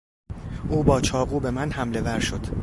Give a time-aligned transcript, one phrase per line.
[0.69, 2.45] او با چاقو به من حملهور شد.